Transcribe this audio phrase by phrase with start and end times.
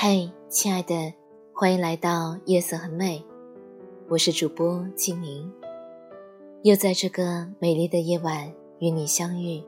[0.00, 1.12] 嘿，亲爱的，
[1.52, 3.20] 欢迎来到夜色很美，
[4.08, 5.52] 我是主播静宁，
[6.62, 8.48] 又在这个美丽的夜晚
[8.78, 9.60] 与你相遇。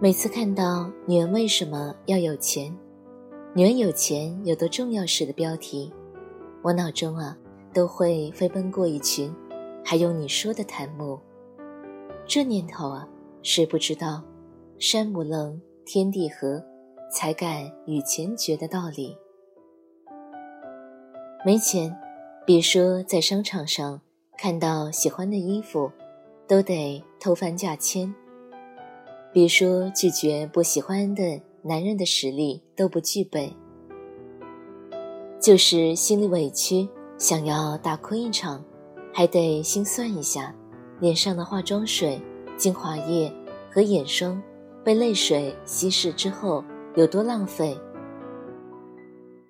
[0.00, 2.74] 每次看到“女人为什么要有钱？
[3.52, 5.92] 女人有钱有多重要”时的标题，
[6.62, 7.36] 我脑中啊
[7.70, 9.30] 都会飞奔过一群
[9.84, 11.20] 还用你说的檀木。
[12.24, 13.06] 这年头啊，
[13.42, 14.22] 谁不知道
[14.78, 16.64] 山无棱，天地合。
[17.10, 19.16] 才敢与钱绝的道理。
[21.44, 21.96] 没钱，
[22.44, 24.00] 别说在商场上
[24.36, 25.90] 看到喜欢的衣服，
[26.48, 28.12] 都得偷翻价签；
[29.32, 33.52] 别说拒绝不喜欢的男人的实力都不具备。
[35.40, 38.64] 就是心里委屈，想要大哭一场，
[39.14, 40.52] 还得心算一下，
[40.98, 42.20] 脸上的化妆水、
[42.56, 43.32] 精华液
[43.70, 44.42] 和眼霜
[44.82, 46.64] 被泪水稀释之后。
[46.96, 47.78] 有多浪费？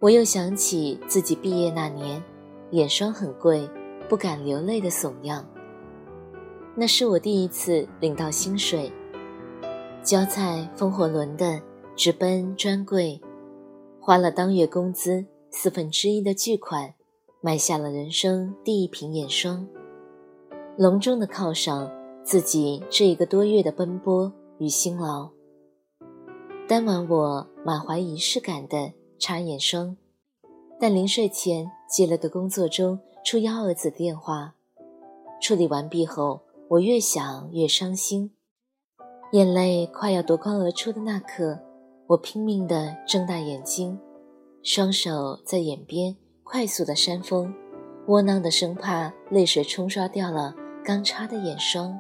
[0.00, 2.20] 我又想起自己毕业那年，
[2.72, 3.70] 眼霜很贵，
[4.08, 5.47] 不敢流泪的怂样。
[6.74, 8.92] 那是我第一次领到薪水，
[10.02, 11.62] 交菜风火轮的
[11.94, 13.20] 直奔专柜，
[14.00, 16.94] 花了当月工资四分之一的巨款，
[17.41, 19.64] 买下了人生第一瓶眼霜，
[20.77, 21.89] 隆重的犒赏
[22.24, 25.36] 自己这一个多月的奔波与辛劳。
[26.69, 29.96] 当晚，我满怀仪式感的擦眼霜，
[30.80, 34.55] 但临睡前接了个工作中出幺蛾子的电话。
[35.41, 38.33] 处理完毕后，我越想越伤心，
[39.30, 41.61] 眼泪快要夺眶而出的那刻，
[42.08, 43.96] 我拼命地睁大眼睛，
[44.64, 47.55] 双手在眼边快速地扇风，
[48.08, 50.52] 窝囊的生怕泪水冲刷掉了
[50.85, 51.96] 刚擦的眼霜，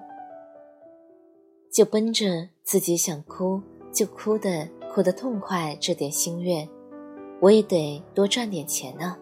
[1.72, 3.62] 就奔着自己想哭。
[3.96, 6.68] 就哭的哭得痛快，这点心愿，
[7.40, 9.16] 我也得多赚点钱呢。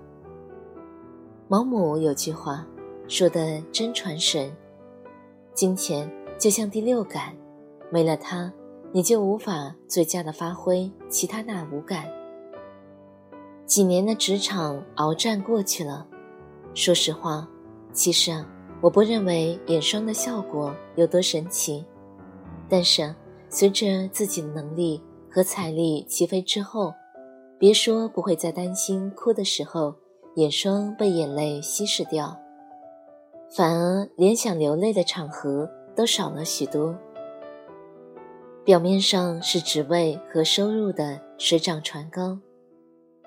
[1.46, 2.66] 毛姆有句话
[3.06, 4.52] 说的真传神：
[5.54, 7.36] 金钱就像第六感，
[7.88, 8.52] 没了它，
[8.90, 12.06] 你就无法最佳的发挥其他那五感。
[13.66, 16.04] 几年的职场鏖战过去了，
[16.74, 17.48] 说实话，
[17.92, 18.44] 其实啊，
[18.80, 21.84] 我不认为眼霜的效果有多神奇，
[22.68, 23.14] 但是。
[23.54, 25.00] 随着自己的能力
[25.30, 26.92] 和财力起飞之后，
[27.56, 29.94] 别说不会再担心哭的时候
[30.34, 32.36] 眼霜被眼泪稀释掉，
[33.56, 36.98] 反而连想流泪的场合都少了许多。
[38.64, 42.36] 表面上是职位和收入的水涨船高，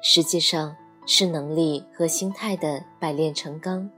[0.01, 3.89] 实际上是能力和心态的百炼成钢。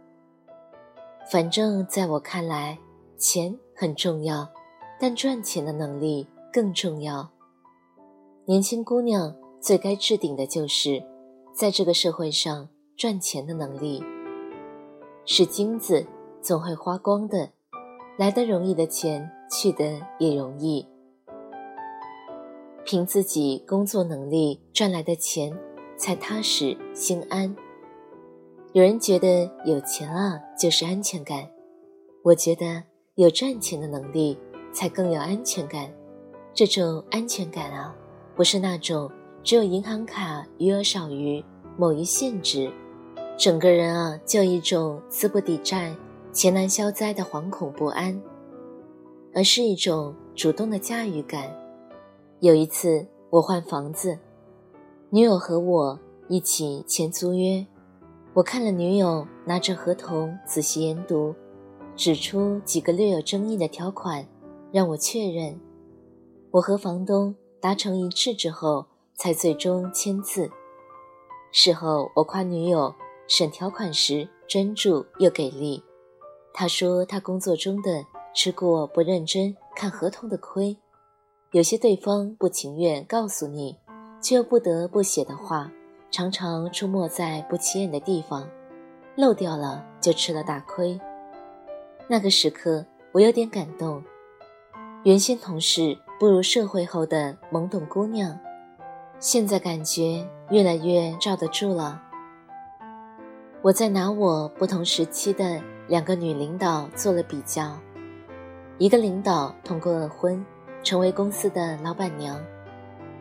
[1.32, 2.78] 反正在我看来，
[3.18, 4.48] 钱很重要。
[5.00, 7.30] 但赚钱的能力更重要。
[8.46, 11.04] 年轻姑娘最该置顶的就是，
[11.54, 12.68] 在这个社会上
[12.98, 14.04] 赚钱的能力。
[15.26, 16.06] 是金子
[16.42, 17.52] 总会花光的，
[18.18, 20.86] 来得容易的钱去得也容易。
[22.84, 25.56] 凭自己工作能力赚来的钱
[25.96, 27.56] 才踏实心安。
[28.74, 31.50] 有人觉得有钱啊就是安全感，
[32.24, 32.84] 我觉得
[33.16, 34.38] 有赚钱的能力。
[34.72, 35.90] 才更有安全感。
[36.54, 37.96] 这种安全感啊，
[38.36, 39.10] 不是那种
[39.44, 41.44] 只有银行卡余额少于
[41.78, 42.72] 某一限值，
[43.38, 45.96] 整个人啊就一种资不抵债、
[46.34, 48.22] 钱难消灾的惶恐不安，
[49.34, 51.56] 而是一种主动的驾驭感。
[52.42, 54.18] 有一次我换房子，
[55.10, 57.66] 女友和我一起签租约，
[58.34, 61.34] 我看了女友拿着合同仔细研读，
[61.96, 64.26] 指出几个略有争议的条款。
[64.72, 65.60] 让我确认，
[66.52, 68.86] 我和房东达成一致之后，
[69.16, 70.50] 才最终签字。
[71.52, 72.94] 事后我夸女友
[73.28, 75.84] 审条款时专注又给力。
[76.54, 78.06] 他说他工作中的
[78.36, 80.78] 吃过不认真看合同的亏，
[81.52, 83.76] 有些对方不情愿告诉你，
[84.22, 85.72] 却又不得不写的话，
[86.12, 88.48] 常常出没在不起眼的地方，
[89.16, 91.00] 漏掉了就吃了大亏。
[92.08, 94.04] 那个时刻，我有点感动。
[95.04, 98.38] 原先同事步入社会后的懵懂姑娘，
[99.18, 102.02] 现在感觉越来越罩得住了。
[103.62, 107.80] 我在拿我不同时期的两个女领导做了比较，
[108.78, 110.46] 一个领导通过了婚，
[110.84, 112.38] 成为公司的老板娘，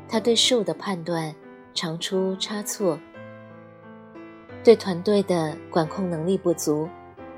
[0.09, 1.33] 她对事物的判断
[1.75, 2.99] 常出差错，
[4.65, 6.89] 对团队的管控能力不足，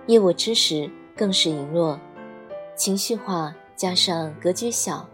[0.07, 2.01] 业务知识更是羸弱，
[2.75, 5.09] 情绪化加上格局小，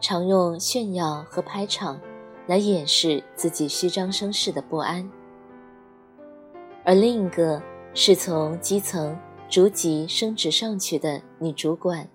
[0.00, 2.00] 常用炫耀和排场
[2.46, 5.06] 来掩饰自己虚张声势的不安。
[6.82, 9.14] 而另一个是从基层
[9.50, 12.08] 逐级升职上去的女主管，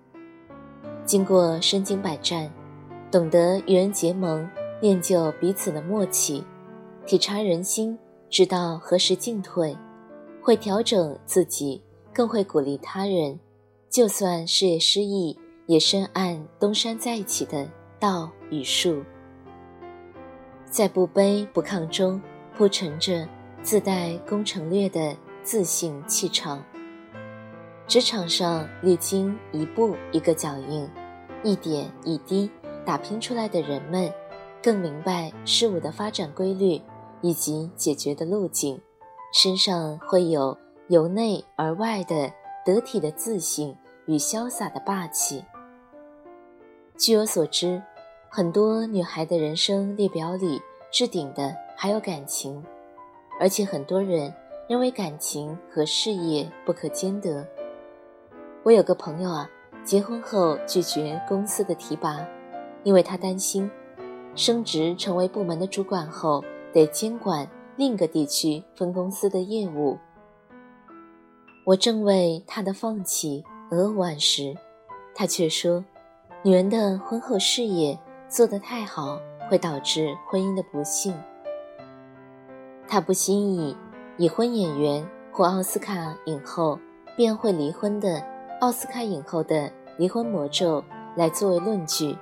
[1.06, 2.52] 经过身经百战，
[3.08, 4.50] 懂得与人结盟，
[4.80, 6.44] 练就彼此的默契，
[7.06, 7.96] 体察人心，
[8.28, 9.78] 知道何时进退，
[10.42, 11.80] 会调整自己，
[12.12, 13.38] 更会鼓励他人。
[13.88, 15.38] 就算事业失意，
[15.72, 17.66] 也深谙东山再起的
[17.98, 19.02] 道与术，
[20.66, 22.20] 在不卑不亢中
[22.54, 23.26] 铺陈着。
[23.62, 26.60] 自带攻城略的自信气场。
[27.86, 30.90] 职场上历经一步一个脚印，
[31.44, 32.50] 一点一滴
[32.84, 34.12] 打拼出来的人们，
[34.60, 36.82] 更明白事物的发展规律
[37.20, 38.82] 以及解决的路径，
[39.32, 40.58] 身上会有
[40.88, 42.32] 由内而外的
[42.66, 43.76] 得体的自信
[44.06, 45.44] 与潇洒的霸气。
[46.98, 47.82] 据我所知，
[48.28, 50.60] 很多女孩的人生列表里
[50.92, 52.62] 置顶的还有感情。
[53.40, 54.32] 而且很多人
[54.68, 57.44] 认为感情和事业不可兼得。
[58.62, 59.50] 我有个朋友啊，
[59.84, 62.24] 结婚后拒绝公司的提拔，
[62.84, 63.68] 因为他担心
[64.36, 69.98] 升职成为部门的主管后得监管另一个地区分公司的业务。
[71.64, 74.56] 我正为他的放弃扼腕时，
[75.14, 75.84] 他却说
[76.44, 77.96] ：“女人的婚后事业
[78.28, 81.14] 做得太好，会导致婚姻的不幸。”
[82.88, 83.76] 他不惜以
[84.16, 86.80] 已婚演员或奥斯卡影后
[87.16, 88.20] 便会离婚的
[88.60, 90.82] 奥斯卡影后的离婚魔咒
[91.16, 92.18] 来作为论据，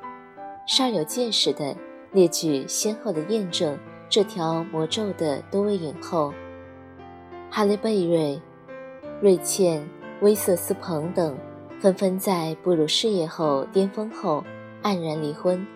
[0.69, 1.75] 煞有介事的
[2.12, 3.78] 列举先后的验证
[4.11, 6.34] 这条魔咒的多位影后：
[7.50, 8.38] 哈利贝瑞、
[9.22, 9.82] 瑞茜、
[10.20, 11.34] 威瑟斯彭等，
[11.81, 14.44] 纷纷在步入事业后巅峰后
[14.82, 15.67] 黯然离婚。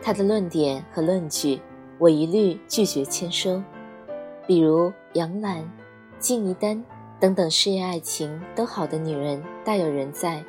[0.00, 1.60] 他的论点和论据。
[1.98, 3.62] 我一律拒绝签收，
[4.46, 5.62] 比如杨澜、
[6.18, 6.82] 金怡丹
[7.20, 10.42] 等等事业爱情都好的女人大有人在。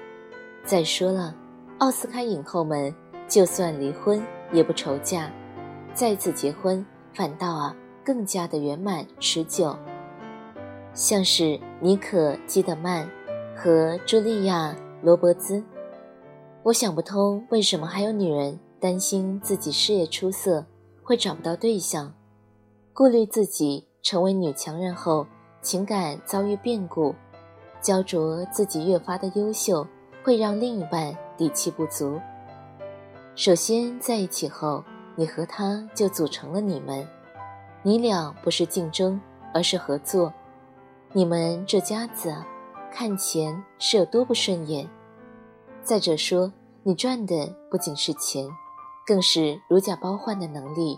[0.63, 1.35] 再说了，
[1.79, 2.95] 奥斯卡影后们
[3.27, 5.29] 就算离婚也不愁嫁，
[5.93, 9.77] 再次结婚反倒啊更加的圆满持久。
[10.93, 13.09] 像是妮可基德曼
[13.63, 15.63] 和茱莉亚罗伯兹，
[16.63, 20.65] 我想不通为什么还有女人担心自己事业出色。
[21.03, 22.11] 会找不到对象，
[22.93, 25.27] 顾虑自己成为女强人后
[25.61, 27.13] 情感遭遇变故，
[27.81, 29.85] 焦灼自己越发的优秀，
[30.23, 32.19] 会让另一半底气不足。
[33.35, 34.83] 首先在一起后，
[35.15, 37.05] 你和他就组成了你们，
[37.83, 39.19] 你俩不是竞争，
[39.53, 40.33] 而是合作。
[41.13, 42.33] 你们这家子，
[42.91, 44.89] 看钱是有多不顺眼。
[45.83, 46.51] 再者说，
[46.83, 48.47] 你赚的不仅是钱。
[49.03, 50.97] 更是如假包换的能力。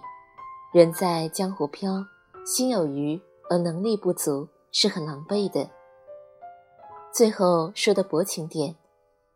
[0.74, 2.06] 人在江湖飘，
[2.46, 5.70] 心有余而能力不足，是很狼狈的。
[7.14, 8.76] 最后说的薄情点，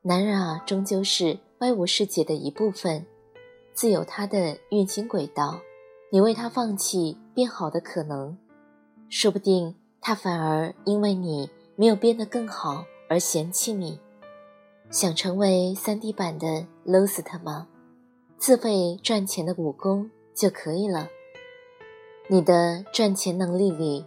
[0.02, 3.06] 男人啊，终究是外物世界的一部分，
[3.74, 5.60] 自有他的运行轨道。
[6.12, 8.38] 你为他放弃变好的可能，
[9.10, 13.98] 说不定他反而因为你没有变得更好而嫌弃你。
[14.90, 17.68] 想成为三 D 版的 Lost 吗？
[18.38, 21.08] 自费赚钱的武功就可以了。
[22.28, 24.06] 你的赚钱能力里，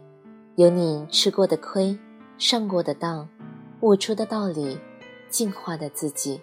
[0.56, 1.98] 有你吃过的亏、
[2.36, 3.28] 上过的当、
[3.80, 4.78] 悟出的道理、
[5.28, 6.40] 进化的自己，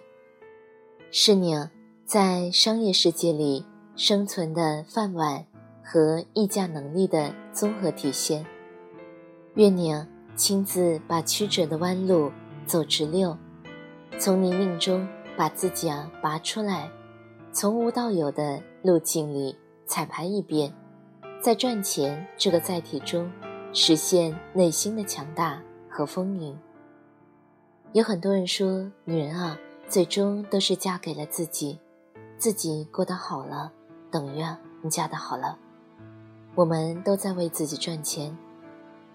[1.10, 1.54] 是你
[2.04, 3.64] 在商业世界里
[3.96, 5.44] 生存的饭碗
[5.84, 8.44] 和议价能力的综合体现。
[9.54, 9.94] 愿你
[10.38, 12.30] 亲自把曲折的弯路
[12.64, 13.36] 走直溜，
[14.20, 16.88] 从泥泞中把自己啊拔出来。
[17.50, 20.72] 从无到有的路径里彩排一遍，
[21.42, 23.28] 在赚钱这个载体中
[23.72, 26.56] 实现内心的强大和丰盈。
[27.92, 31.80] 有很多人说，女人啊，最终都是嫁给了自己，
[32.36, 33.72] 自己过得好了，
[34.08, 35.58] 等于啊你嫁得好了。
[36.54, 38.38] 我们都在为自己赚钱。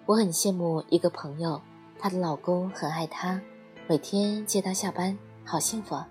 [0.05, 1.61] 我很羡慕一个朋友，
[1.97, 3.39] 她的老公很爱她，
[3.87, 6.07] 每天接她下班，好幸福啊。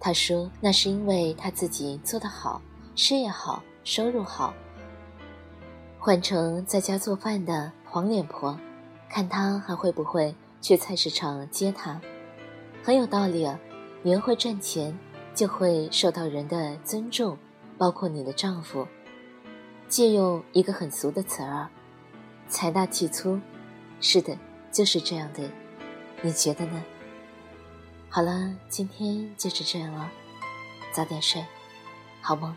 [0.00, 2.62] 他说：“那是因为他自己做得好，
[2.94, 4.54] 事业好，收入好。
[5.98, 8.56] 换成在家做饭的黄脸婆，
[9.10, 12.00] 看她还会不会去菜市场接他。
[12.82, 13.58] 很有道理啊！
[14.04, 14.96] 女人会赚钱，
[15.34, 17.36] 就会受到人的尊重，
[17.76, 18.86] 包括你的丈夫。
[19.88, 21.68] 借用一个很俗的词儿，
[22.48, 23.40] 财大气粗。
[24.00, 24.36] 是的，
[24.72, 25.50] 就是这样的。
[26.22, 26.82] 你觉得呢？
[28.08, 30.10] 好了，今天就是这样了，
[30.92, 31.44] 早点睡，
[32.20, 32.56] 好梦。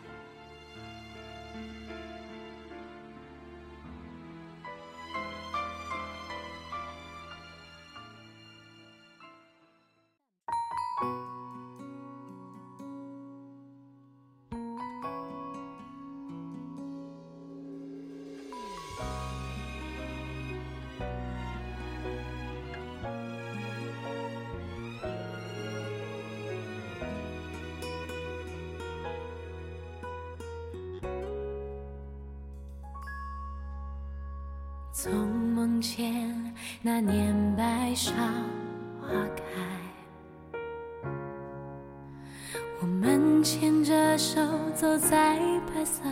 [35.03, 35.12] 从
[35.55, 38.12] 梦见那年白芍
[39.01, 40.62] 花开，
[42.79, 44.39] 我们牵着手
[44.75, 46.03] 走在白色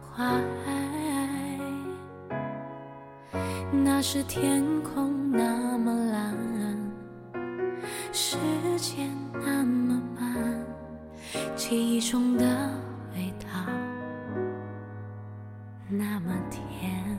[0.00, 0.26] 花
[0.64, 1.58] 海，
[3.72, 6.32] 那时天空那么蓝，
[8.12, 8.36] 时
[8.76, 9.10] 间
[9.44, 10.64] 那么慢，
[11.56, 12.44] 记忆中的
[13.12, 13.48] 味道
[15.88, 17.18] 那么甜。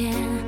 [0.00, 0.39] 梦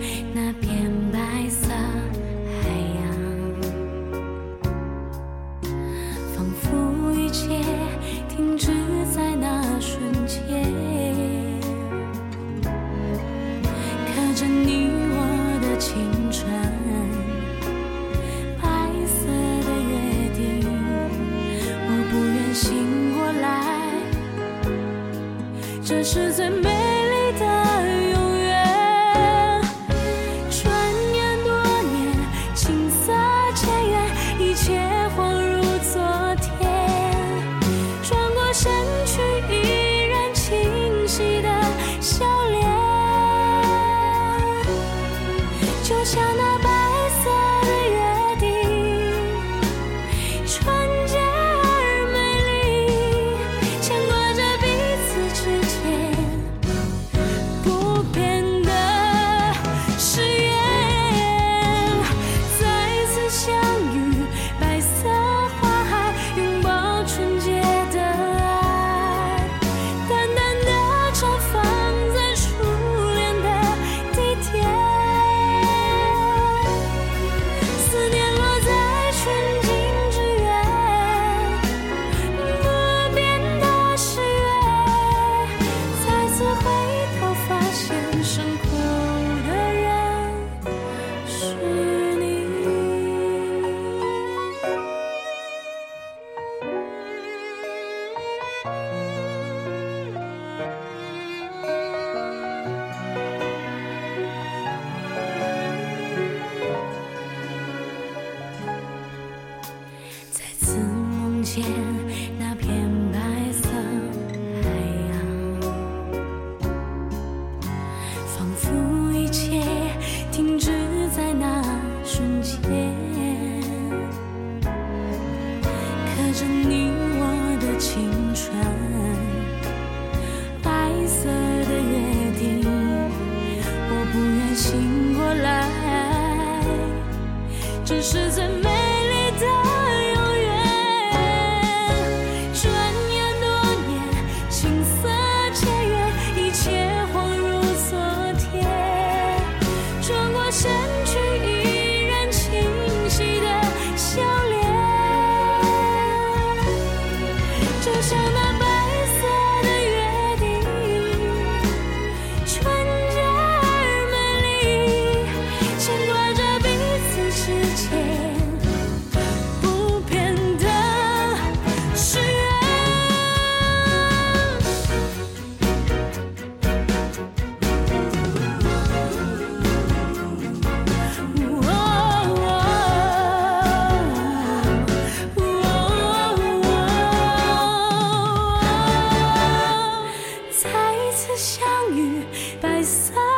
[191.65, 192.25] 相遇
[192.61, 193.32] 白色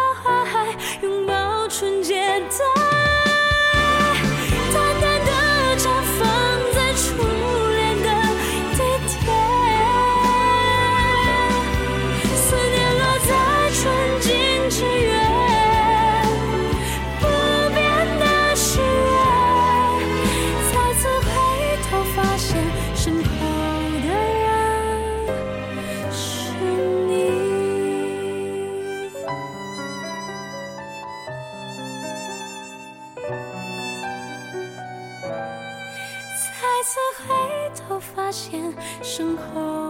[39.02, 39.83] 身后。